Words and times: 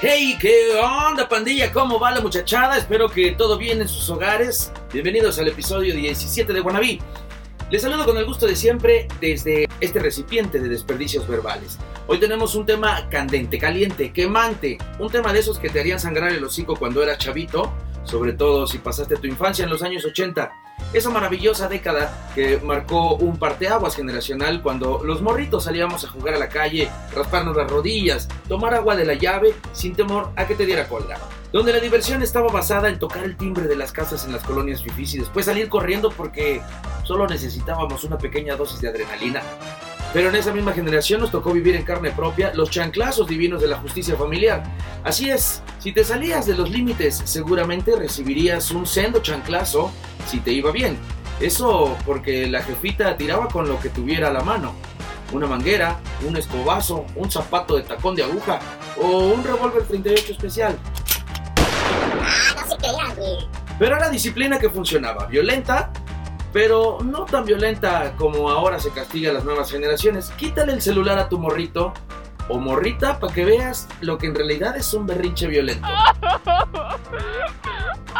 Hey, 0.00 0.38
¿qué 0.40 0.78
onda 0.80 1.28
pandilla? 1.28 1.72
¿Cómo 1.72 1.98
va 1.98 2.12
la 2.12 2.20
muchachada? 2.20 2.78
Espero 2.78 3.08
que 3.08 3.32
todo 3.32 3.58
bien 3.58 3.80
en 3.80 3.88
sus 3.88 4.08
hogares. 4.10 4.70
Bienvenidos 4.92 5.40
al 5.40 5.48
episodio 5.48 5.92
17 5.92 6.52
de 6.52 6.60
Guanabí. 6.60 7.00
Les 7.68 7.82
saludo 7.82 8.04
con 8.04 8.16
el 8.16 8.24
gusto 8.24 8.46
de 8.46 8.54
siempre 8.54 9.08
desde 9.20 9.68
este 9.80 9.98
recipiente 9.98 10.60
de 10.60 10.68
desperdicios 10.68 11.26
verbales. 11.26 11.78
Hoy 12.06 12.20
tenemos 12.20 12.54
un 12.54 12.64
tema 12.64 13.08
candente, 13.08 13.58
caliente, 13.58 14.12
quemante, 14.12 14.78
un 15.00 15.10
tema 15.10 15.32
de 15.32 15.40
esos 15.40 15.58
que 15.58 15.68
te 15.68 15.80
harían 15.80 15.98
sangrar 15.98 16.30
el 16.30 16.44
hocico 16.44 16.76
cuando 16.76 17.02
eras 17.02 17.18
chavito, 17.18 17.72
sobre 18.04 18.34
todo 18.34 18.68
si 18.68 18.78
pasaste 18.78 19.16
tu 19.16 19.26
infancia 19.26 19.64
en 19.64 19.70
los 19.70 19.82
años 19.82 20.04
80 20.04 20.52
esa 20.92 21.10
maravillosa 21.10 21.68
década 21.68 22.30
que 22.34 22.58
marcó 22.58 23.16
un 23.16 23.36
parteaguas 23.36 23.94
generacional 23.94 24.62
cuando 24.62 25.02
los 25.04 25.20
morritos 25.20 25.64
salíamos 25.64 26.04
a 26.04 26.08
jugar 26.08 26.34
a 26.34 26.38
la 26.38 26.48
calle, 26.48 26.88
rasparnos 27.14 27.56
las 27.56 27.70
rodillas, 27.70 28.28
tomar 28.48 28.74
agua 28.74 28.96
de 28.96 29.04
la 29.04 29.14
llave 29.14 29.54
sin 29.72 29.94
temor 29.94 30.30
a 30.36 30.46
que 30.46 30.54
te 30.54 30.64
diera 30.64 30.88
colga. 30.88 31.18
Donde 31.52 31.72
la 31.72 31.80
diversión 31.80 32.22
estaba 32.22 32.50
basada 32.50 32.88
en 32.88 32.98
tocar 32.98 33.24
el 33.24 33.36
timbre 33.36 33.66
de 33.66 33.76
las 33.76 33.92
casas 33.92 34.24
en 34.24 34.32
las 34.32 34.44
colonias 34.44 34.82
fifís 34.82 35.14
y 35.14 35.18
después 35.18 35.46
salir 35.46 35.68
corriendo 35.68 36.10
porque 36.10 36.60
solo 37.04 37.26
necesitábamos 37.26 38.04
una 38.04 38.18
pequeña 38.18 38.56
dosis 38.56 38.80
de 38.80 38.88
adrenalina. 38.88 39.42
Pero 40.12 40.30
en 40.30 40.36
esa 40.36 40.52
misma 40.52 40.72
generación 40.72 41.20
nos 41.20 41.30
tocó 41.30 41.52
vivir 41.52 41.76
en 41.76 41.84
carne 41.84 42.10
propia 42.10 42.52
los 42.54 42.70
chanclazos 42.70 43.28
divinos 43.28 43.60
de 43.60 43.68
la 43.68 43.76
justicia 43.76 44.16
familiar. 44.16 44.62
Así 45.04 45.30
es, 45.30 45.62
si 45.78 45.92
te 45.92 46.02
salías 46.02 46.46
de 46.46 46.54
los 46.54 46.70
límites, 46.70 47.20
seguramente 47.24 47.94
recibirías 47.94 48.70
un 48.70 48.86
sendo 48.86 49.20
chanclazo 49.20 49.92
si 50.26 50.40
te 50.40 50.52
iba 50.52 50.72
bien. 50.72 50.96
Eso 51.40 51.96
porque 52.06 52.46
la 52.48 52.62
jefita 52.62 53.16
tiraba 53.16 53.48
con 53.48 53.68
lo 53.68 53.78
que 53.80 53.90
tuviera 53.90 54.28
a 54.28 54.32
la 54.32 54.42
mano. 54.42 54.74
Una 55.30 55.46
manguera, 55.46 56.00
un 56.26 56.36
escobazo, 56.38 57.04
un 57.14 57.30
zapato 57.30 57.76
de 57.76 57.82
tacón 57.82 58.14
de 58.14 58.24
aguja 58.24 58.60
o 59.00 59.18
un 59.18 59.44
revólver 59.44 59.82
38 59.82 60.32
especial. 60.32 60.78
Ah, 62.22 63.14
Pero 63.78 63.96
era 63.96 64.08
disciplina 64.08 64.58
que 64.58 64.70
funcionaba, 64.70 65.26
violenta, 65.26 65.92
pero 66.52 66.98
no 67.02 67.24
tan 67.24 67.44
violenta 67.44 68.14
como 68.16 68.50
ahora 68.50 68.78
se 68.78 68.90
castiga 68.90 69.30
a 69.30 69.34
las 69.34 69.44
nuevas 69.44 69.70
generaciones. 69.70 70.30
Quítale 70.30 70.72
el 70.72 70.82
celular 70.82 71.18
a 71.18 71.28
tu 71.28 71.38
morrito 71.38 71.92
o 72.48 72.58
morrita 72.58 73.18
para 73.20 73.32
que 73.32 73.44
veas 73.44 73.88
lo 74.00 74.18
que 74.18 74.26
en 74.26 74.34
realidad 74.34 74.76
es 74.76 74.92
un 74.94 75.06
berrinche 75.06 75.46
violento. 75.46 75.86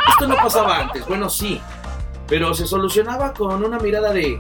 Esto 0.09 0.27
no 0.27 0.37
pasaba 0.37 0.79
antes, 0.79 1.07
bueno 1.07 1.31
sí, 1.31 1.61
pero 2.27 2.53
se 2.55 2.67
solucionaba 2.67 3.33
con 3.33 3.65
una 3.65 3.79
mirada 3.79 4.13
de 4.13 4.39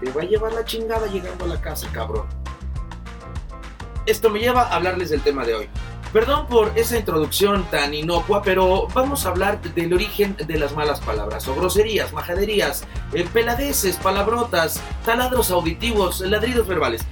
te 0.00 0.10
va 0.12 0.22
a 0.22 0.24
llevar 0.24 0.52
la 0.52 0.64
chingada 0.64 1.06
llegando 1.06 1.44
a 1.44 1.48
la 1.48 1.60
casa, 1.60 1.88
cabrón. 1.92 2.26
Esto 4.06 4.28
me 4.28 4.38
lleva 4.38 4.62
a 4.62 4.74
hablarles 4.74 5.10
del 5.10 5.22
tema 5.22 5.44
de 5.44 5.54
hoy. 5.54 5.68
Perdón 6.14 6.46
por 6.46 6.70
esa 6.76 6.96
introducción 6.96 7.64
tan 7.72 7.92
inocua, 7.92 8.40
pero 8.40 8.86
vamos 8.94 9.26
a 9.26 9.30
hablar 9.30 9.60
del 9.60 9.92
origen 9.92 10.36
de 10.36 10.58
las 10.60 10.72
malas 10.72 11.00
palabras, 11.00 11.48
o 11.48 11.56
groserías, 11.56 12.12
majaderías, 12.12 12.84
eh, 13.12 13.26
peladeces, 13.32 13.96
palabrotas, 13.96 14.80
taladros 15.04 15.50
auditivos, 15.50 16.20
ladridos 16.20 16.68
verbales. 16.68 17.02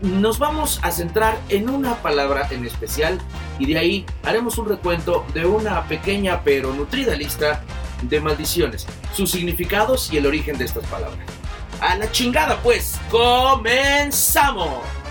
Nos 0.00 0.40
vamos 0.40 0.80
a 0.82 0.90
centrar 0.90 1.38
en 1.50 1.70
una 1.70 1.94
palabra 2.02 2.48
en 2.50 2.66
especial 2.66 3.20
y 3.60 3.66
de 3.66 3.78
ahí 3.78 4.06
haremos 4.24 4.58
un 4.58 4.68
recuento 4.68 5.24
de 5.32 5.46
una 5.46 5.84
pequeña 5.84 6.42
pero 6.42 6.74
nutrida 6.74 7.14
lista 7.14 7.62
de 8.02 8.20
maldiciones, 8.20 8.88
sus 9.14 9.30
significados 9.30 10.12
y 10.12 10.16
el 10.16 10.26
origen 10.26 10.58
de 10.58 10.64
estas 10.64 10.84
palabras. 10.86 11.24
A 11.80 11.94
la 11.94 12.10
chingada 12.10 12.58
pues, 12.60 12.98
comenzamos. 13.08 15.01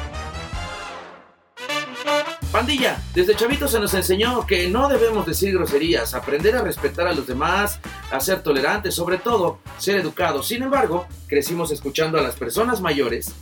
Pandilla, 2.52 3.02
desde 3.16 3.34
chavito 3.34 3.66
se 3.70 3.80
nos 3.80 3.94
enseñó 3.94 4.46
que 4.46 4.70
no 4.70 4.90
debemos 4.90 5.26
decir 5.26 5.54
groserías, 5.54 6.14
aprender 6.14 6.54
a 6.58 6.62
respetar 6.62 7.08
a 7.08 7.14
los 7.14 7.26
demás, 7.26 7.80
a 8.12 8.20
ser 8.20 8.44
tolerantes, 8.44 8.94
sobre 8.94 9.20
todo 9.20 9.60
ser 9.78 9.96
educados. 9.96 10.50
Sin 10.50 10.62
embargo, 10.62 11.08
crecimos 11.28 11.72
escuchando 11.72 12.18
a 12.18 12.22
las 12.22 12.36
personas 12.36 12.82
mayores, 12.82 13.34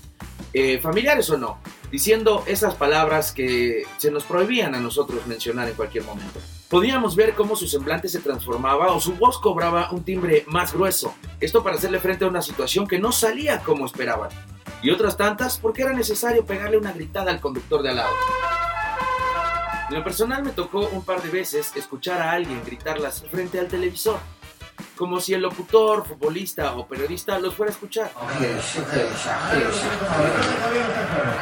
eh, 0.54 0.78
familiares 0.78 1.28
o 1.32 1.40
no, 1.40 1.58
diciendo 1.92 2.44
esas 2.46 2.76
palabras 2.76 3.32
que 3.32 3.82
se 3.98 4.12
nos 4.12 4.26
prohibían 4.26 4.76
a 4.76 4.80
nosotros 4.80 5.26
mencionar 5.26 5.68
en 5.68 5.74
cualquier 5.74 6.04
momento. 6.04 6.40
Podíamos 6.70 7.16
ver 7.16 7.34
cómo 7.34 7.56
su 7.56 7.68
semblante 7.68 8.10
se 8.10 8.20
transformaba 8.20 8.92
o 8.94 9.00
su 9.00 9.16
voz 9.16 9.40
cobraba 9.40 9.90
un 9.92 10.04
timbre 10.04 10.44
más 10.46 10.72
grueso. 10.72 11.16
Esto 11.40 11.64
para 11.64 11.78
hacerle 11.78 12.00
frente 12.00 12.26
a 12.26 12.28
una 12.28 12.44
situación 12.44 12.86
que 12.86 13.00
no 13.00 13.12
salía 13.12 13.62
como 13.62 13.88
esperaban. 13.88 14.30
Y 14.84 14.92
otras 14.92 15.18
tantas 15.18 15.58
porque 15.58 15.82
era 15.82 15.94
necesario 15.94 16.46
pegarle 16.46 16.78
una 16.78 16.94
gritada 16.94 17.32
al 17.32 17.42
conductor 17.42 17.82
de 17.82 17.90
al 17.90 17.96
lado. 17.96 18.14
En 19.90 19.96
lo 19.96 20.04
personal 20.04 20.44
me 20.44 20.52
tocó 20.52 20.82
un 20.82 21.04
par 21.04 21.20
de 21.24 21.30
veces 21.30 21.72
escuchar 21.76 22.22
a 22.22 22.34
alguien 22.34 22.64
gritarlas 22.64 23.24
frente 23.32 23.60
al 23.60 23.68
televisor, 23.68 24.20
como 24.96 25.20
si 25.20 25.34
el 25.34 25.42
locutor, 25.42 26.06
futbolista 26.06 26.76
o 26.76 26.88
periodista 26.88 27.40
los 27.40 27.56
fuera 27.56 27.72
a 27.72 27.74
escuchar. 27.74 28.12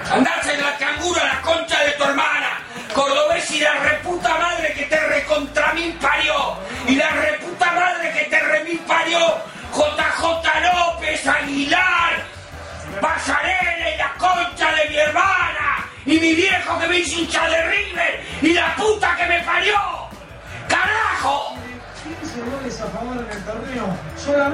¡Andate 0.09 0.53
en 0.53 0.61
la 0.61 0.77
canguro 0.77 1.19
a 1.19 1.25
la 1.25 1.41
concha 1.41 1.83
de 1.83 1.91
tu 1.91 2.03
hermana! 2.05 2.61
Cordobés 2.95 3.51
y 3.51 3.59
la 3.59 3.83
reputa 3.83 4.37
madre 4.37 4.73
que 4.75 4.83
te 4.85 5.07
recontra 5.07 5.73
mil 5.73 5.93
parió. 5.95 6.55
Y 6.87 6.95
la 6.95 7.09
reputa 7.09 7.73
madre 7.73 8.13
que 8.13 8.29
te 8.29 8.39
remil 8.39 8.79
parió. 8.87 9.19
JJ 9.73 10.47
López 10.73 11.27
Aguilar. 11.27 12.23
Pasarela 13.01 13.93
y 13.93 13.97
la 13.97 14.13
concha 14.13 14.71
de 14.71 14.89
mi 14.89 14.95
hermana 14.95 15.56
y 16.07 16.19
mi 16.21 16.33
viejo 16.35 16.79
que 16.79 16.87
me 16.87 16.99
hizo 16.99 17.19
hincha 17.19 17.49
de 17.49 17.69
River 17.69 18.25
y 18.41 18.53
la 18.53 18.73
puta 18.77 19.13
que 19.17 19.25
me 19.25 19.43
parió. 19.43 19.75
¡Carajo! 20.69 21.55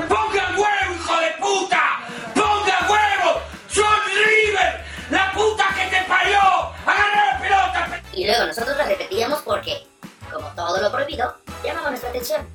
¡Ponga 0.10 0.50
huevo, 0.58 0.96
hijo 0.96 1.20
de 1.20 1.32
puta! 1.40 2.00
¡Ponga 2.34 2.80
huevo! 2.90 3.42
¡Son 3.70 3.86
River! 4.26 4.84
¡La 5.12 5.32
puta 5.32 5.66
que 5.76 5.96
te 5.96 6.04
parió! 6.08 6.40
¡Agarra 6.88 7.34
la 7.34 7.40
pelota! 7.40 8.02
Y 8.14 8.26
luego 8.26 8.48
nosotros 8.48 8.76
lo 8.76 8.86
repetíamos 8.86 9.42
porque, 9.44 9.86
como 10.32 10.48
todo 10.56 10.82
lo 10.82 10.92
prohibido, 10.92 11.38
llamaba 11.64 11.90
nuestra 11.90 12.10
atención. 12.10 12.48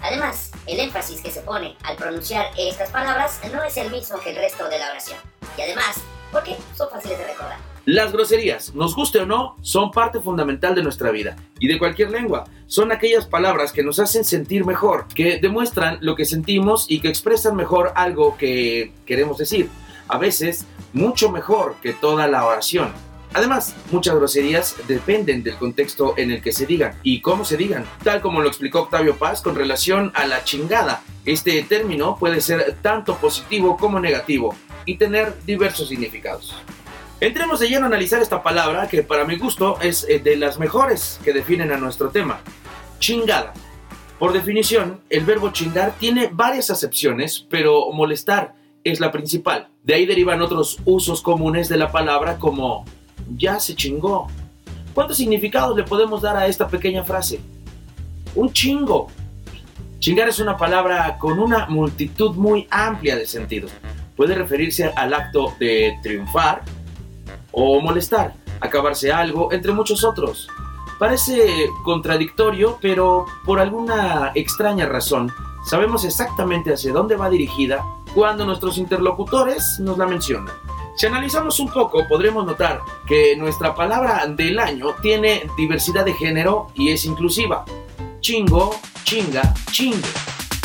Además, 0.00 0.50
el 0.66 0.80
énfasis 0.80 1.20
que 1.22 1.30
se 1.30 1.42
pone 1.42 1.76
al 1.84 1.94
pronunciar 1.94 2.46
estas 2.58 2.90
palabras 2.90 3.38
no 3.52 3.62
es 3.62 3.76
el 3.76 3.88
mismo 3.92 4.18
que 4.18 4.30
el 4.30 4.36
resto 4.36 4.68
de 4.68 4.80
la 4.80 4.90
oración. 4.90 5.18
Y 5.56 5.62
además, 5.62 5.98
porque 6.32 6.56
son 6.76 6.90
fáciles 6.90 7.18
de 7.18 7.26
recordar. 7.26 7.71
Las 7.84 8.12
groserías, 8.12 8.76
nos 8.76 8.94
guste 8.94 9.18
o 9.18 9.26
no, 9.26 9.56
son 9.60 9.90
parte 9.90 10.20
fundamental 10.20 10.76
de 10.76 10.84
nuestra 10.84 11.10
vida 11.10 11.34
y 11.58 11.66
de 11.66 11.80
cualquier 11.80 12.12
lengua. 12.12 12.44
Son 12.68 12.92
aquellas 12.92 13.26
palabras 13.26 13.72
que 13.72 13.82
nos 13.82 13.98
hacen 13.98 14.24
sentir 14.24 14.64
mejor, 14.64 15.08
que 15.12 15.40
demuestran 15.40 15.98
lo 16.00 16.14
que 16.14 16.24
sentimos 16.24 16.86
y 16.88 17.00
que 17.00 17.08
expresan 17.08 17.56
mejor 17.56 17.92
algo 17.96 18.36
que 18.36 18.92
queremos 19.04 19.36
decir. 19.36 19.68
A 20.06 20.16
veces, 20.16 20.64
mucho 20.92 21.32
mejor 21.32 21.74
que 21.82 21.92
toda 21.92 22.28
la 22.28 22.46
oración. 22.46 22.92
Además, 23.34 23.74
muchas 23.90 24.14
groserías 24.14 24.76
dependen 24.86 25.42
del 25.42 25.56
contexto 25.56 26.14
en 26.16 26.30
el 26.30 26.40
que 26.40 26.52
se 26.52 26.66
digan 26.66 26.94
y 27.02 27.20
cómo 27.20 27.44
se 27.44 27.56
digan, 27.56 27.84
tal 28.04 28.20
como 28.20 28.40
lo 28.40 28.46
explicó 28.46 28.82
Octavio 28.82 29.16
Paz 29.16 29.42
con 29.42 29.56
relación 29.56 30.12
a 30.14 30.24
la 30.28 30.44
chingada. 30.44 31.02
Este 31.24 31.60
término 31.64 32.16
puede 32.16 32.40
ser 32.42 32.76
tanto 32.80 33.16
positivo 33.16 33.76
como 33.76 33.98
negativo 33.98 34.54
y 34.84 34.98
tener 34.98 35.34
diversos 35.44 35.88
significados. 35.88 36.54
Entremos 37.22 37.60
de 37.60 37.68
lleno 37.68 37.84
a 37.84 37.86
analizar 37.86 38.20
esta 38.20 38.42
palabra 38.42 38.88
que 38.88 39.04
para 39.04 39.24
mi 39.24 39.36
gusto 39.36 39.78
es 39.80 40.04
eh, 40.08 40.18
de 40.18 40.34
las 40.34 40.58
mejores 40.58 41.20
que 41.22 41.32
definen 41.32 41.70
a 41.70 41.76
nuestro 41.76 42.08
tema. 42.08 42.40
Chingada. 42.98 43.52
Por 44.18 44.32
definición, 44.32 44.98
el 45.08 45.24
verbo 45.24 45.52
chingar 45.52 45.94
tiene 46.00 46.30
varias 46.32 46.70
acepciones, 46.70 47.46
pero 47.48 47.92
molestar 47.92 48.54
es 48.82 48.98
la 48.98 49.12
principal. 49.12 49.68
De 49.84 49.94
ahí 49.94 50.04
derivan 50.04 50.42
otros 50.42 50.80
usos 50.84 51.22
comunes 51.22 51.68
de 51.68 51.76
la 51.76 51.92
palabra 51.92 52.38
como 52.38 52.84
ya 53.36 53.60
se 53.60 53.76
chingó. 53.76 54.26
¿Cuántos 54.92 55.18
significados 55.18 55.76
le 55.76 55.84
podemos 55.84 56.22
dar 56.22 56.36
a 56.36 56.48
esta 56.48 56.66
pequeña 56.66 57.04
frase? 57.04 57.38
Un 58.34 58.52
chingo. 58.52 59.06
Chingar 60.00 60.28
es 60.28 60.40
una 60.40 60.56
palabra 60.56 61.18
con 61.20 61.38
una 61.38 61.66
multitud 61.66 62.34
muy 62.34 62.66
amplia 62.68 63.14
de 63.14 63.26
sentidos. 63.26 63.70
Puede 64.16 64.34
referirse 64.34 64.86
al 64.96 65.14
acto 65.14 65.54
de 65.60 66.00
triunfar, 66.02 66.62
o 67.52 67.80
molestar, 67.80 68.34
acabarse 68.60 69.12
algo, 69.12 69.52
entre 69.52 69.72
muchos 69.72 70.04
otros. 70.04 70.48
Parece 70.98 71.68
contradictorio, 71.84 72.78
pero 72.80 73.26
por 73.44 73.60
alguna 73.60 74.32
extraña 74.34 74.86
razón 74.86 75.32
sabemos 75.64 76.04
exactamente 76.04 76.72
hacia 76.72 76.92
dónde 76.92 77.16
va 77.16 77.30
dirigida 77.30 77.84
cuando 78.14 78.44
nuestros 78.44 78.78
interlocutores 78.78 79.78
nos 79.80 79.98
la 79.98 80.06
mencionan. 80.06 80.54
Si 80.96 81.06
analizamos 81.06 81.58
un 81.58 81.70
poco, 81.70 82.06
podremos 82.06 82.44
notar 82.44 82.80
que 83.06 83.34
nuestra 83.36 83.74
palabra 83.74 84.26
del 84.26 84.58
año 84.58 84.94
tiene 85.00 85.48
diversidad 85.56 86.04
de 86.04 86.12
género 86.12 86.68
y 86.74 86.90
es 86.90 87.04
inclusiva. 87.06 87.64
Chingo, 88.20 88.76
chinga, 89.04 89.54
chingue. 89.72 90.08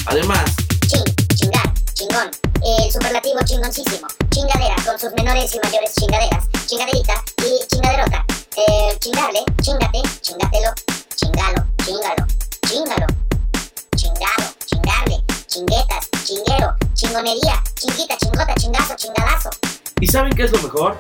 Además, 0.06 0.56
Ching, 0.88 1.04
chingar, 1.36 1.74
chingón. 1.94 2.47
El 2.64 2.92
superlativo 2.92 3.40
chingoncísimo. 3.46 4.08
Chingadera 4.32 4.76
con 4.86 5.00
sus 5.00 5.12
menores 5.14 5.54
y 5.54 5.60
mayores 5.64 5.94
chingaderas. 5.94 6.50
Chingaderita 6.66 7.14
y 7.38 7.68
chingaderota. 7.68 8.26
Eh, 8.56 8.98
chingarle, 9.00 9.40
chingate, 9.62 10.02
chingatelo, 10.22 10.72
chingalo, 11.16 11.64
chingalo, 11.86 12.26
chingalo, 12.68 13.08
chingado, 13.96 14.54
chingarle, 14.66 15.24
chinguetas, 15.46 16.10
chinguero, 16.26 16.76
chingonería, 16.94 17.64
chinguita, 17.76 18.18
chingota, 18.18 18.56
chingazo, 18.56 18.96
chingadazo. 18.96 19.50
¿Y 20.00 20.08
saben 20.08 20.34
qué 20.34 20.44
es 20.44 20.52
lo 20.52 20.62
mejor? 20.62 20.98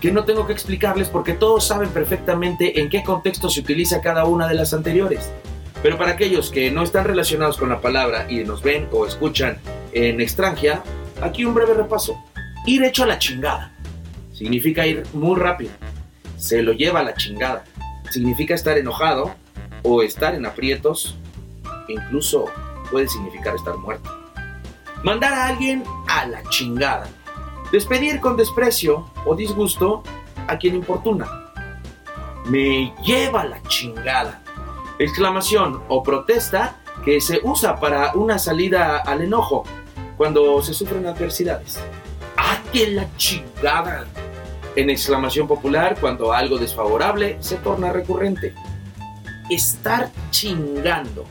Que 0.00 0.10
no 0.10 0.24
tengo 0.24 0.46
que 0.46 0.54
explicarles 0.54 1.08
porque 1.08 1.34
todos 1.34 1.66
saben 1.66 1.90
perfectamente 1.90 2.80
en 2.80 2.88
qué 2.88 3.04
contexto 3.04 3.50
se 3.50 3.60
utiliza 3.60 4.00
cada 4.00 4.24
una 4.24 4.48
de 4.48 4.54
las 4.54 4.72
anteriores. 4.72 5.28
Pero 5.82 5.98
para 5.98 6.12
aquellos 6.12 6.50
que 6.50 6.70
no 6.70 6.82
están 6.82 7.04
relacionados 7.04 7.58
con 7.58 7.68
la 7.68 7.80
palabra 7.80 8.26
y 8.30 8.44
nos 8.44 8.62
ven 8.62 8.88
o 8.92 9.06
escuchan 9.06 9.58
en 9.92 10.20
extranjera, 10.20 10.82
aquí 11.20 11.44
un 11.44 11.54
breve 11.54 11.74
repaso. 11.74 12.22
Ir 12.66 12.84
hecho 12.84 13.04
a 13.04 13.06
la 13.06 13.18
chingada. 13.18 13.72
Significa 14.32 14.86
ir 14.86 15.02
muy 15.12 15.38
rápido. 15.38 15.72
Se 16.36 16.62
lo 16.62 16.72
lleva 16.72 17.00
a 17.00 17.02
la 17.02 17.14
chingada. 17.14 17.64
Significa 18.10 18.54
estar 18.54 18.78
enojado 18.78 19.34
o 19.82 20.02
estar 20.02 20.34
en 20.34 20.46
aprietos. 20.46 21.16
Incluso 21.88 22.46
puede 22.90 23.08
significar 23.08 23.54
estar 23.54 23.76
muerto. 23.76 24.10
Mandar 25.02 25.32
a 25.32 25.46
alguien 25.46 25.82
a 26.08 26.26
la 26.26 26.42
chingada. 26.50 27.08
Despedir 27.72 28.20
con 28.20 28.36
desprecio 28.36 29.10
o 29.24 29.34
disgusto 29.34 30.02
a 30.46 30.58
quien 30.58 30.74
importuna. 30.74 31.26
Me 32.46 32.92
lleva 33.04 33.42
a 33.42 33.46
la 33.46 33.62
chingada. 33.62 34.42
Exclamación 34.98 35.82
o 35.88 36.02
protesta 36.02 36.76
que 37.04 37.20
se 37.20 37.40
usa 37.42 37.76
para 37.76 38.12
una 38.14 38.38
salida 38.38 38.98
al 38.98 39.22
enojo 39.22 39.64
cuando 40.20 40.60
se 40.60 40.74
sufren 40.74 41.06
adversidades. 41.06 41.80
¡Ah, 42.36 42.58
que 42.70 42.88
la 42.88 43.08
chingada! 43.16 44.04
En 44.76 44.90
exclamación 44.90 45.48
popular 45.48 45.96
cuando 45.98 46.34
algo 46.34 46.58
desfavorable 46.58 47.38
se 47.40 47.56
torna 47.56 47.90
recurrente. 47.90 48.52
Estar 49.48 50.10
chingando 50.30 51.24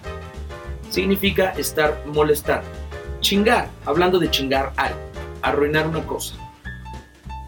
significa 0.90 1.52
estar 1.52 2.02
molestando. 2.08 2.68
Chingar, 3.20 3.70
hablando 3.86 4.18
de 4.18 4.32
chingar 4.32 4.74
algo, 4.76 5.00
arruinar 5.44 5.88
una 5.88 6.04
cosa. 6.08 6.34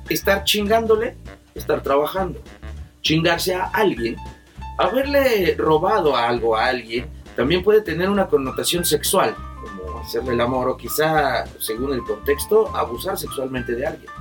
Estar 0.10 0.44
chingándole, 0.44 1.18
estar 1.56 1.82
trabajando. 1.82 2.40
Chingarse 3.02 3.56
a 3.56 3.64
alguien, 3.64 4.16
haberle 4.78 5.56
robado 5.58 6.16
algo 6.16 6.56
a 6.56 6.68
alguien, 6.68 7.10
también 7.36 7.64
puede 7.64 7.82
tener 7.82 8.12
una 8.12 8.28
connotación 8.28 8.86
sexual, 8.86 9.36
hacerle 10.02 10.34
el 10.34 10.42
amor 10.42 10.70
o 10.70 10.78
quizá, 10.78 11.46
según 11.60 11.94
el 11.94 12.04
contexto, 12.04 12.76
abusar 12.76 13.18
sexualmente 13.18 13.74
de 13.74 13.88
alguien. 13.88 14.12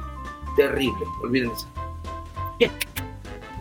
Terrible, 0.57 1.05
olviden 1.23 1.51
eso. 1.51 1.67
Bien. 2.59 2.71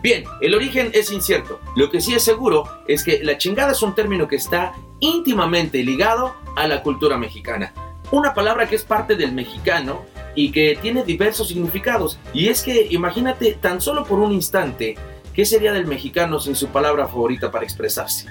Bien, 0.02 0.24
el 0.40 0.54
origen 0.54 0.90
es 0.94 1.12
incierto. 1.12 1.60
Lo 1.76 1.90
que 1.90 2.00
sí 2.00 2.14
es 2.14 2.22
seguro 2.22 2.64
es 2.88 3.04
que 3.04 3.22
la 3.22 3.36
chingada 3.36 3.72
es 3.72 3.82
un 3.82 3.94
término 3.94 4.28
que 4.28 4.36
está 4.36 4.72
íntimamente 4.98 5.82
ligado 5.82 6.34
a 6.56 6.66
la 6.66 6.82
cultura 6.82 7.18
mexicana. 7.18 7.74
Una 8.10 8.32
palabra 8.32 8.66
que 8.66 8.76
es 8.76 8.84
parte 8.84 9.14
del 9.14 9.32
mexicano 9.32 10.02
y 10.34 10.52
que 10.52 10.78
tiene 10.80 11.04
diversos 11.04 11.48
significados. 11.48 12.18
Y 12.32 12.48
es 12.48 12.62
que 12.62 12.86
imagínate 12.90 13.52
tan 13.60 13.80
solo 13.80 14.04
por 14.04 14.20
un 14.20 14.32
instante 14.32 14.96
qué 15.34 15.44
sería 15.44 15.72
del 15.72 15.86
mexicano 15.86 16.40
sin 16.40 16.56
su 16.56 16.68
palabra 16.68 17.06
favorita 17.06 17.50
para 17.50 17.64
expresarse. 17.64 18.26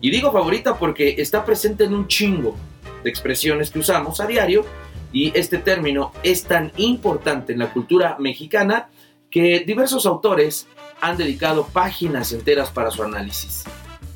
Y 0.00 0.10
digo 0.10 0.32
favorita 0.32 0.78
porque 0.78 1.16
está 1.18 1.44
presente 1.44 1.84
en 1.84 1.94
un 1.94 2.06
chingo 2.06 2.56
de 3.02 3.10
expresiones 3.10 3.70
que 3.70 3.78
usamos 3.78 4.20
a 4.20 4.26
diario 4.26 4.64
y 5.12 5.36
este 5.38 5.58
término 5.58 6.12
es 6.22 6.44
tan 6.44 6.72
importante 6.76 7.52
en 7.52 7.58
la 7.58 7.72
cultura 7.72 8.16
mexicana 8.18 8.88
que 9.30 9.60
diversos 9.60 10.06
autores 10.06 10.66
han 11.00 11.16
dedicado 11.16 11.66
páginas 11.66 12.32
enteras 12.32 12.70
para 12.70 12.90
su 12.90 13.02
análisis. 13.02 13.64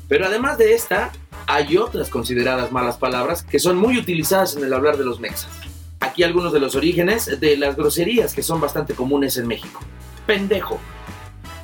Pero 0.07 0.25
además 0.25 0.57
de 0.57 0.73
esta, 0.73 1.11
hay 1.47 1.77
otras 1.77 2.09
consideradas 2.09 2.71
malas 2.71 2.97
palabras 2.97 3.43
que 3.43 3.59
son 3.59 3.77
muy 3.77 3.97
utilizadas 3.97 4.55
en 4.55 4.63
el 4.63 4.73
hablar 4.73 4.97
de 4.97 5.05
los 5.05 5.19
mexas. 5.19 5.49
Aquí 5.99 6.23
algunos 6.23 6.51
de 6.51 6.59
los 6.59 6.75
orígenes 6.75 7.39
de 7.39 7.57
las 7.57 7.75
groserías 7.75 8.33
que 8.33 8.43
son 8.43 8.59
bastante 8.59 8.93
comunes 8.93 9.37
en 9.37 9.47
México. 9.47 9.79
Pendejo. 10.25 10.79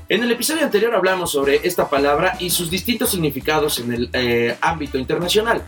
En 0.08 0.24
el 0.24 0.32
episodio 0.32 0.64
anterior 0.64 0.96
hablamos 0.96 1.32
sobre 1.32 1.68
esta 1.68 1.90
palabra 1.90 2.36
y 2.40 2.50
sus 2.50 2.72
distintos 2.72 3.12
significados 3.12 3.80
en 3.80 3.94
el 3.94 4.10
eh, 4.14 4.58
ámbito 4.62 4.98
internacional. 4.98 5.64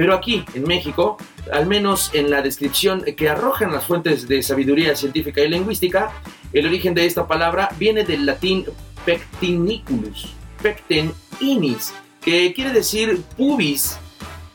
Pero 0.00 0.14
aquí, 0.14 0.46
en 0.54 0.62
México, 0.62 1.18
al 1.52 1.66
menos 1.66 2.14
en 2.14 2.30
la 2.30 2.40
descripción 2.40 3.04
que 3.04 3.28
arrojan 3.28 3.70
las 3.70 3.84
fuentes 3.84 4.26
de 4.26 4.42
sabiduría 4.42 4.96
científica 4.96 5.42
y 5.42 5.48
lingüística, 5.50 6.10
el 6.54 6.64
origen 6.64 6.94
de 6.94 7.04
esta 7.04 7.28
palabra 7.28 7.68
viene 7.78 8.02
del 8.02 8.24
latín 8.24 8.64
pectiniculus, 9.04 10.32
pecten 10.62 11.12
inis, 11.40 11.92
que 12.22 12.54
quiere 12.54 12.72
decir 12.72 13.20
pubis 13.36 13.98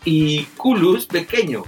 y 0.04 0.46
culus 0.58 1.06
pequeño. 1.06 1.62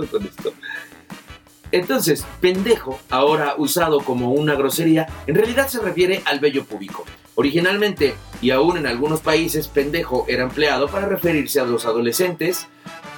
Entonces, 1.72 2.24
pendejo, 2.40 2.98
ahora 3.10 3.54
usado 3.58 4.00
como 4.00 4.32
una 4.32 4.54
grosería, 4.54 5.06
en 5.26 5.34
realidad 5.34 5.68
se 5.68 5.82
refiere 5.82 6.22
al 6.24 6.40
vello 6.40 6.64
púbico. 6.64 7.04
Originalmente, 7.36 8.14
y 8.40 8.50
aún 8.50 8.78
en 8.78 8.86
algunos 8.86 9.20
países, 9.20 9.68
pendejo 9.68 10.24
era 10.26 10.42
empleado 10.42 10.88
para 10.88 11.06
referirse 11.06 11.60
a 11.60 11.66
los 11.66 11.84
adolescentes 11.84 12.66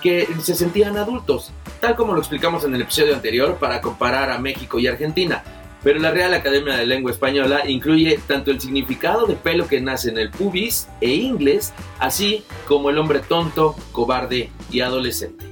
que 0.02 0.28
se 0.42 0.56
sentían 0.56 0.96
adultos, 0.96 1.52
tal 1.80 1.94
como 1.94 2.14
lo 2.14 2.18
explicamos 2.18 2.64
en 2.64 2.74
el 2.74 2.82
episodio 2.82 3.14
anterior 3.14 3.58
para 3.58 3.80
comparar 3.80 4.30
a 4.30 4.38
México 4.38 4.80
y 4.80 4.88
Argentina. 4.88 5.44
Pero 5.84 6.00
la 6.00 6.10
Real 6.10 6.34
Academia 6.34 6.76
de 6.76 6.86
Lengua 6.86 7.12
Española 7.12 7.62
incluye 7.68 8.18
tanto 8.26 8.50
el 8.50 8.60
significado 8.60 9.26
de 9.26 9.36
pelo 9.36 9.68
que 9.68 9.80
nace 9.80 10.10
en 10.10 10.18
el 10.18 10.30
pubis 10.30 10.88
e 11.00 11.14
inglés, 11.14 11.72
así 12.00 12.42
como 12.66 12.90
el 12.90 12.98
hombre 12.98 13.20
tonto, 13.20 13.76
cobarde 13.92 14.50
y 14.72 14.80
adolescente. 14.80 15.44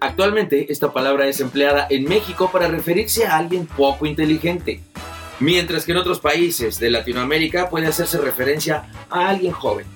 Actualmente 0.00 0.70
esta 0.70 0.92
palabra 0.92 1.26
es 1.26 1.40
empleada 1.40 1.86
en 1.88 2.04
México 2.04 2.50
para 2.52 2.68
referirse 2.68 3.26
a 3.26 3.38
alguien 3.38 3.66
poco 3.66 4.04
inteligente, 4.04 4.82
mientras 5.40 5.84
que 5.84 5.92
en 5.92 5.98
otros 5.98 6.20
países 6.20 6.78
de 6.78 6.90
Latinoamérica 6.90 7.68
puede 7.68 7.86
hacerse 7.86 8.18
referencia 8.18 8.86
a 9.10 9.28
alguien 9.28 9.52
joven. 9.52 9.86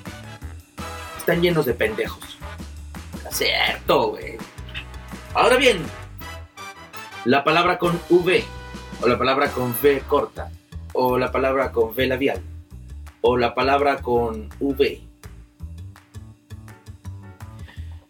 Están 1.19 1.41
llenos 1.41 1.67
de 1.67 1.75
pendejos. 1.75 2.39
Está 3.17 3.31
cierto, 3.31 4.11
güey. 4.11 4.37
Ahora 5.35 5.57
bien, 5.57 5.79
la 7.25 7.45
palabra 7.45 7.79
con 7.79 8.01
V, 8.09 8.45
o 9.01 9.07
la 9.07 9.19
palabra 9.19 9.51
con 9.51 9.71
V 9.83 10.03
corta, 10.07 10.51
o 10.93 11.19
la 11.19 11.31
palabra 11.31 11.73
con 11.73 11.91
V 11.91 12.07
labial, 12.07 12.41
o 13.21 13.37
la 13.37 13.55
palabra 13.55 13.99
con 13.99 14.49
V. 14.59 15.03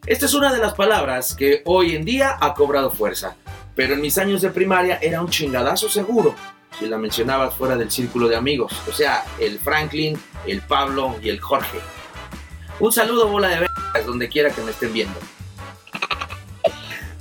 Esta 0.07 0.26
es 0.26 0.35
una 0.35 0.52
de 0.52 0.59
las 0.59 0.75
palabras 0.75 1.35
que 1.35 1.62
hoy 1.66 1.95
en 1.95 2.04
día 2.04 2.37
ha 2.40 2.54
cobrado 2.54 2.90
fuerza, 2.90 3.37
pero 3.76 3.95
en 3.95 4.00
mis 4.00 4.16
años 4.19 4.40
de 4.40 4.50
primaria 4.50 4.99
era 5.00 5.21
un 5.21 5.28
chingadazo 5.28 5.88
seguro 5.88 6.35
si 6.80 6.87
la 6.87 6.96
mencionabas 6.96 7.54
fuera 7.54 7.76
del 7.76 7.90
círculo 7.90 8.26
de 8.26 8.37
amigos, 8.37 8.72
o 8.88 8.92
sea, 8.92 9.25
el 9.38 9.58
Franklin, 9.58 10.18
el 10.46 10.62
Pablo 10.62 11.14
y 11.22 11.28
el 11.28 11.38
Jorge. 11.38 11.78
Un 12.80 12.90
saludo 12.90 13.28
bola 13.28 13.49
de 13.49 13.60
vergas 13.60 14.06
donde 14.06 14.30
quiera 14.30 14.50
que 14.50 14.62
me 14.62 14.70
estén 14.70 14.92
viendo. 14.92 15.18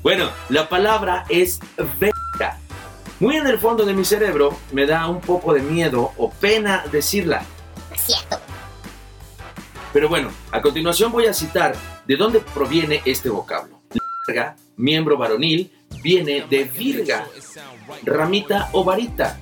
Bueno, 0.01 0.29
la 0.47 0.69
palabra 0.69 1.25
es 1.27 1.59
verga. 1.99 2.57
Muy 3.19 3.35
en 3.35 3.47
el 3.47 3.59
fondo 3.59 3.85
de 3.85 3.93
mi 3.93 4.05
cerebro 4.05 4.57
me 4.71 4.85
da 4.85 5.07
un 5.07 5.19
poco 5.19 5.53
de 5.53 5.61
miedo 5.61 6.13
o 6.15 6.31
pena 6.31 6.85
decirla. 6.89 7.43
Cierto. 7.97 8.39
Pero 9.91 10.07
bueno, 10.07 10.31
a 10.51 10.61
continuación 10.61 11.11
voy 11.11 11.25
a 11.25 11.33
citar 11.33 11.75
de 12.07 12.15
dónde 12.15 12.39
proviene 12.39 13.01
este 13.03 13.27
vocablo. 13.27 13.81
Verga, 14.25 14.55
miembro 14.77 15.17
varonil, 15.17 15.69
viene 16.01 16.45
de 16.49 16.63
virga, 16.63 17.27
ramita 18.03 18.69
o 18.71 18.85
varita. 18.85 19.37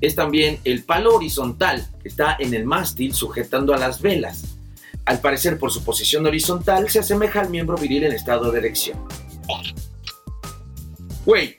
Es 0.00 0.14
también 0.14 0.60
el 0.64 0.84
palo 0.84 1.14
horizontal 1.16 1.88
que 2.00 2.08
está 2.08 2.36
en 2.38 2.54
el 2.54 2.64
mástil 2.64 3.14
sujetando 3.14 3.74
a 3.74 3.78
las 3.78 4.00
velas. 4.00 4.56
Al 5.04 5.20
parecer, 5.20 5.58
por 5.58 5.72
su 5.72 5.82
posición 5.84 6.26
horizontal, 6.26 6.88
se 6.90 6.98
asemeja 6.98 7.40
al 7.40 7.50
miembro 7.50 7.76
viril 7.76 8.04
en 8.04 8.12
estado 8.12 8.50
de 8.52 8.58
erección. 8.58 8.98
Güey, 11.24 11.56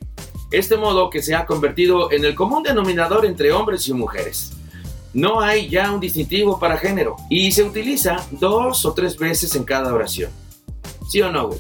este 0.51 0.77
modo 0.77 1.09
que 1.09 1.21
se 1.21 1.35
ha 1.35 1.45
convertido 1.45 2.11
en 2.11 2.25
el 2.25 2.35
común 2.35 2.63
denominador 2.63 3.25
entre 3.25 3.51
hombres 3.51 3.87
y 3.87 3.93
mujeres. 3.93 4.51
No 5.13 5.41
hay 5.41 5.69
ya 5.69 5.91
un 5.91 5.99
distintivo 5.99 6.59
para 6.59 6.77
género 6.77 7.15
y 7.29 7.51
se 7.51 7.63
utiliza 7.63 8.23
dos 8.31 8.85
o 8.85 8.93
tres 8.93 9.17
veces 9.17 9.55
en 9.55 9.63
cada 9.63 9.93
oración. 9.93 10.31
¿Sí 11.09 11.21
o 11.21 11.31
no, 11.31 11.47
güey? 11.47 11.59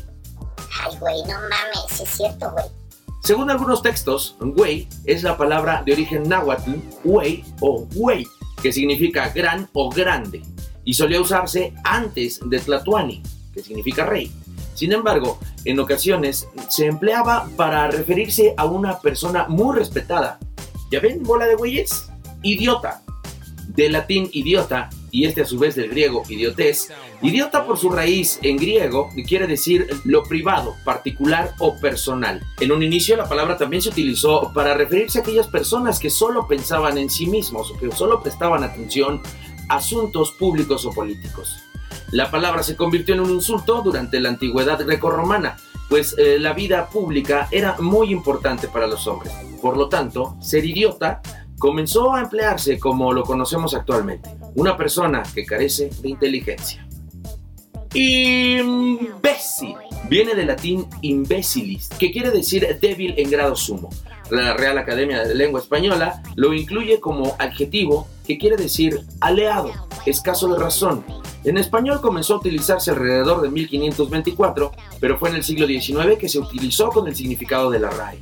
Ay, 0.83 0.97
güey, 0.99 1.21
no 1.23 1.33
mames, 1.49 2.01
es 2.01 2.09
cierto, 2.09 2.51
güey. 2.51 2.78
Según 3.29 3.51
algunos 3.51 3.83
textos, 3.83 4.35
güey 4.39 4.87
es 5.05 5.21
la 5.21 5.37
palabra 5.37 5.83
de 5.85 5.93
origen 5.93 6.27
náhuatl, 6.27 6.71
güey 7.03 7.43
o 7.59 7.85
güey, 7.93 8.25
que 8.59 8.73
significa 8.73 9.29
gran 9.29 9.69
o 9.73 9.87
grande, 9.91 10.41
y 10.83 10.95
solía 10.95 11.21
usarse 11.21 11.71
antes 11.83 12.39
de 12.43 12.57
tlatuani, 12.57 13.21
que 13.53 13.61
significa 13.61 14.07
rey. 14.07 14.31
Sin 14.73 14.93
embargo, 14.93 15.39
en 15.63 15.79
ocasiones 15.79 16.47
se 16.69 16.87
empleaba 16.87 17.47
para 17.55 17.91
referirse 17.91 18.55
a 18.57 18.65
una 18.65 18.97
persona 18.99 19.45
muy 19.47 19.77
respetada. 19.77 20.39
¿Ya 20.89 20.99
ven, 20.99 21.21
bola 21.21 21.45
de 21.45 21.53
güeyes? 21.53 22.09
idiota. 22.41 23.03
Del 23.67 23.91
latín 23.91 24.27
idiota, 24.33 24.89
y 25.11 25.25
este 25.25 25.41
a 25.41 25.45
su 25.45 25.57
vez 25.57 25.75
del 25.75 25.89
griego 25.89 26.23
idiotes, 26.29 26.91
idiota 27.21 27.65
por 27.65 27.77
su 27.77 27.89
raíz 27.89 28.39
en 28.41 28.57
griego 28.57 29.09
quiere 29.27 29.47
decir 29.47 29.87
lo 30.05 30.23
privado, 30.23 30.75
particular 30.83 31.53
o 31.59 31.77
personal. 31.77 32.41
En 32.59 32.71
un 32.71 32.83
inicio 32.83 33.15
la 33.15 33.29
palabra 33.29 33.57
también 33.57 33.81
se 33.81 33.89
utilizó 33.89 34.51
para 34.53 34.73
referirse 34.73 35.19
a 35.19 35.21
aquellas 35.21 35.47
personas 35.47 35.99
que 35.99 36.09
solo 36.09 36.47
pensaban 36.47 36.97
en 36.97 37.09
sí 37.09 37.27
mismos 37.27 37.71
o 37.71 37.77
que 37.77 37.91
solo 37.91 38.21
prestaban 38.21 38.63
atención 38.63 39.21
a 39.67 39.75
asuntos 39.75 40.31
públicos 40.31 40.85
o 40.85 40.91
políticos. 40.91 41.63
La 42.11 42.31
palabra 42.31 42.63
se 42.63 42.75
convirtió 42.75 43.13
en 43.13 43.21
un 43.21 43.29
insulto 43.29 43.81
durante 43.83 44.19
la 44.19 44.29
antigüedad 44.29 44.83
grecorromana, 44.83 45.57
pues 45.89 46.15
eh, 46.17 46.37
la 46.39 46.53
vida 46.53 46.89
pública 46.89 47.47
era 47.51 47.75
muy 47.79 48.11
importante 48.11 48.67
para 48.67 48.87
los 48.87 49.05
hombres. 49.07 49.31
Por 49.61 49.77
lo 49.77 49.89
tanto, 49.89 50.35
ser 50.41 50.65
idiota 50.65 51.21
comenzó 51.59 52.13
a 52.13 52.21
emplearse 52.21 52.79
como 52.79 53.13
lo 53.13 53.23
conocemos 53.23 53.75
actualmente, 53.75 54.29
una 54.59 54.75
persona 54.75 55.23
que 55.33 55.45
carece 55.45 55.89
de 56.01 56.09
inteligencia. 56.09 56.85
Imbécil 57.93 59.75
viene 60.09 60.35
del 60.35 60.47
latín 60.47 60.85
imbécilis, 61.01 61.87
que 61.97 62.11
quiere 62.11 62.29
decir 62.29 62.67
débil 62.81 63.13
en 63.17 63.31
grado 63.31 63.55
sumo. 63.55 63.89
La 64.29 64.53
Real 64.55 64.77
Academia 64.77 65.23
de 65.23 65.33
Lengua 65.33 65.61
Española 65.61 66.21
lo 66.35 66.53
incluye 66.53 66.99
como 66.99 67.35
adjetivo 67.39 68.07
que 68.27 68.37
quiere 68.37 68.57
decir 68.57 68.99
aleado, 69.21 69.71
escaso 70.05 70.49
de 70.49 70.59
razón. 70.59 71.05
En 71.45 71.57
español 71.57 72.01
comenzó 72.01 72.33
a 72.33 72.37
utilizarse 72.39 72.91
alrededor 72.91 73.41
de 73.41 73.49
1524, 73.49 74.71
pero 74.99 75.17
fue 75.17 75.29
en 75.29 75.37
el 75.37 75.43
siglo 75.45 75.65
XIX 75.65 76.17
que 76.19 76.27
se 76.27 76.37
utilizó 76.37 76.89
con 76.89 77.07
el 77.07 77.15
significado 77.15 77.71
de 77.71 77.79
la 77.79 77.89
RAE. 77.91 78.19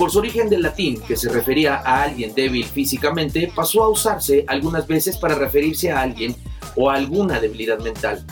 Por 0.00 0.10
su 0.10 0.20
origen 0.20 0.48
del 0.48 0.62
latín, 0.62 0.98
que 1.06 1.14
se 1.14 1.28
refería 1.28 1.74
a 1.74 2.04
alguien 2.04 2.34
débil 2.34 2.64
físicamente, 2.64 3.52
pasó 3.54 3.82
a 3.82 3.90
usarse 3.90 4.46
algunas 4.48 4.86
veces 4.86 5.18
para 5.18 5.34
referirse 5.34 5.90
a 5.90 6.00
alguien 6.00 6.34
o 6.74 6.88
a 6.88 6.94
alguna 6.94 7.38
debilidad 7.38 7.78
mental. 7.80 8.24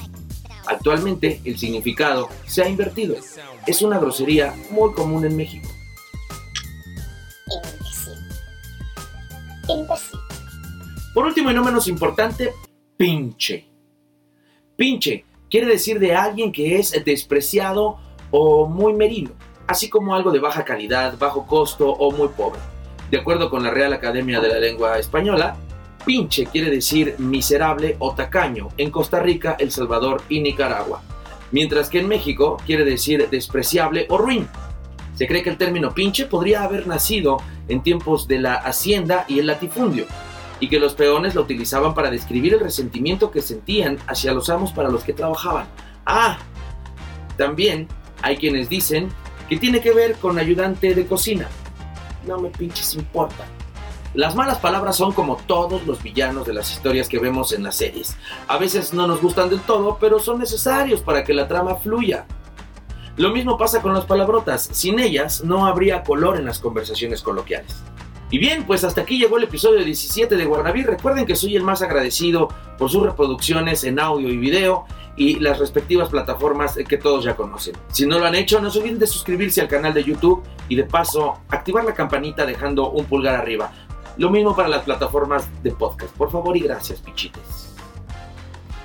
Actualmente 0.67 1.43
el 1.45 1.59
significado 1.59 2.31
se 2.47 2.63
ha 2.63 2.69
invertido. 2.71 3.17
Es 3.67 3.83
una 3.83 3.99
grosería 3.99 4.55
muy 4.71 4.95
común 4.95 5.27
en 5.27 5.37
México. 5.37 5.69
Por 11.13 11.27
último 11.27 11.51
y 11.51 11.55
no 11.55 11.63
menos 11.63 11.87
importante, 11.87 12.55
pinche. 12.97 13.69
Pinche 14.75 15.27
quiere 15.51 15.67
decir 15.67 15.99
de 15.99 16.15
alguien 16.15 16.51
que 16.51 16.79
es 16.79 16.93
despreciado 17.05 17.99
o 18.31 18.67
muy 18.67 18.95
merino 18.95 19.33
así 19.69 19.89
como 19.89 20.15
algo 20.15 20.33
de 20.33 20.41
baja 20.41 20.65
calidad, 20.65 21.17
bajo 21.19 21.47
costo 21.47 21.89
o 21.89 22.11
muy 22.11 22.29
pobre. 22.29 22.59
De 23.11 23.19
acuerdo 23.19 23.49
con 23.51 23.63
la 23.63 23.71
Real 23.71 23.93
Academia 23.93 24.41
de 24.41 24.49
la 24.49 24.59
Lengua 24.59 24.99
Española, 24.99 25.57
pinche 26.05 26.47
quiere 26.47 26.71
decir 26.71 27.15
miserable 27.19 27.97
o 27.99 28.15
tacaño 28.15 28.69
en 28.79 28.91
Costa 28.91 29.21
Rica, 29.21 29.57
El 29.59 29.71
Salvador 29.71 30.23
y 30.29 30.41
Nicaragua, 30.41 31.03
mientras 31.53 31.91
que 31.91 32.01
en 32.01 32.09
México 32.09 32.57
quiere 32.67 32.85
decir 32.85 33.29
despreciable 33.31 34.07
o 34.09 34.19
ruin. 34.19 34.49
Se 35.15 35.27
cree 35.27 35.43
que 35.43 35.51
el 35.51 35.59
término 35.59 35.93
pinche 35.93 36.27
podría 36.27 36.63
haber 36.63 36.87
nacido 36.87 37.39
en 37.69 37.83
tiempos 37.83 38.27
de 38.27 38.39
la 38.39 38.55
hacienda 38.55 39.27
y 39.29 39.39
el 39.39 39.47
latifundio, 39.47 40.07
y 40.61 40.69
que 40.69 40.81
los 40.81 40.95
peones 40.95 41.35
lo 41.35 41.43
utilizaban 41.43 41.93
para 41.93 42.11
describir 42.11 42.55
el 42.55 42.61
resentimiento 42.61 43.31
que 43.31 43.43
sentían 43.43 43.99
hacia 44.07 44.33
los 44.33 44.49
amos 44.49 44.73
para 44.73 44.89
los 44.89 45.05
que 45.05 45.13
trabajaban. 45.13 45.67
Ah, 46.07 46.39
también 47.37 47.87
hay 48.23 48.37
quienes 48.37 48.69
dicen 48.69 49.09
que 49.49 49.57
tiene 49.57 49.81
que 49.81 49.93
ver 49.93 50.17
con 50.17 50.39
ayudante 50.39 50.95
de 50.95 51.07
cocina. 51.07 51.49
No 52.27 52.39
me 52.39 52.51
pinches 52.51 52.95
importa. 52.95 53.45
Las 54.15 54.35
malas 54.35 54.59
palabras 54.59 54.97
son 54.97 55.13
como 55.13 55.37
todos 55.37 55.87
los 55.87 56.03
villanos 56.03 56.47
de 56.47 56.55
las 56.55 56.73
historias 56.73 57.09
que 57.09 57.19
vemos 57.19 57.53
en 57.53 57.63
las 57.63 57.77
series. 57.77 58.17
A 58.47 58.57
veces 58.59 58.95
no 58.95 59.07
nos 59.07 59.21
gustan 59.21 59.51
del 59.51 59.61
todo, 59.61 59.99
pero 60.01 60.19
son 60.19 60.39
necesarios 60.39 61.01
para 61.01 61.25
que 61.25 61.35
la 61.35 61.47
trama 61.47 61.77
fluya. 61.77 62.27
Lo 63.17 63.31
mismo 63.31 63.59
pasa 63.59 63.83
con 63.83 63.93
las 63.95 64.07
palabrotas. 64.07 64.69
Sin 64.73 64.99
ellas 64.99 65.45
no 65.45 65.67
habría 65.67 66.03
color 66.03 66.39
en 66.39 66.47
las 66.47 66.59
conversaciones 66.59 67.23
coloquiales. 67.23 67.77
Y 68.31 68.39
bien, 68.39 68.65
pues 68.65 68.85
hasta 68.85 69.01
aquí 69.01 69.19
llegó 69.19 69.39
el 69.39 69.45
episodio 69.45 69.83
17 69.83 70.37
de 70.37 70.45
Guarnaví. 70.45 70.83
Recuerden 70.83 71.25
que 71.25 71.35
soy 71.35 71.57
el 71.57 71.63
más 71.63 71.81
agradecido 71.81 72.49
por 72.77 72.91
sus 72.91 73.03
reproducciones 73.03 73.85
en 73.85 73.99
audio 73.99 74.29
y 74.29 74.37
video 74.37 74.85
y 75.17 75.41
las 75.41 75.59
respectivas 75.59 76.11
plataformas 76.11 76.79
que 76.87 76.99
todos 76.99 77.25
ya 77.25 77.35
conocen. 77.35 77.75
Si 77.91 78.07
no 78.07 78.19
lo 78.19 78.27
han 78.27 78.35
hecho, 78.35 78.61
no 78.61 78.71
se 78.71 78.81
olviden 78.81 78.99
de 78.99 79.07
suscribirse 79.07 79.63
al 79.63 79.69
canal 79.69 79.95
de 79.95 80.05
YouTube 80.05 80.43
y 80.69 80.77
de 80.77 80.85
paso 80.85 81.39
activar 81.49 81.85
la 81.85 81.95
campanita 81.95 82.45
dejando 82.45 82.91
un 82.91 83.07
pulgar 83.07 83.35
arriba. 83.35 83.73
Lo 84.19 84.31
mismo 84.31 84.55
para 84.55 84.69
las 84.69 84.83
plataformas 84.83 85.49
de 85.63 85.71
podcast. 85.71 86.15
Por 86.15 86.31
favor 86.31 86.57
y 86.57 86.61
gracias, 86.61 87.01
pichites. 87.01 87.75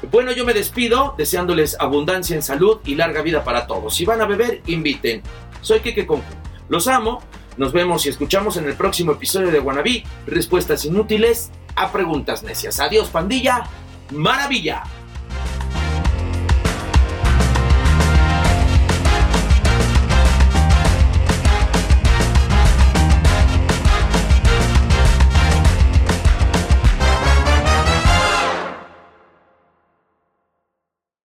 Bueno, 0.10 0.32
yo 0.32 0.46
me 0.46 0.54
despido 0.54 1.16
deseándoles 1.18 1.78
abundancia 1.80 2.36
en 2.36 2.44
salud 2.44 2.80
y 2.86 2.96
larga 2.96 3.22
vida 3.22 3.44
para 3.44 3.68
todos. 3.68 3.94
Si 3.96 4.06
van 4.06 4.22
a 4.22 4.26
beber, 4.26 4.62
inviten. 4.68 5.22
Soy 5.62 5.82
Keke 5.82 6.06
Concu. 6.06 6.34
Los 6.70 6.88
amo 6.88 7.22
nos 7.58 7.74
vemos 7.74 8.06
y 8.06 8.10
escuchamos 8.10 8.58
en 8.58 8.66
el 8.66 8.76
próximo 8.76 9.14
episodio 9.14 9.52
de 9.52 9.60
Guanabí, 9.60 10.04
respuestas 10.26 10.86
inútiles 10.86 11.52
a 11.76 11.92
preguntas 11.92 12.44
necias. 12.44 12.80
Adiós, 12.80 13.10
pandilla. 13.10 13.64
Maravilla. 14.12 14.84